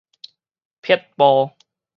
[0.81, 1.51] 撇步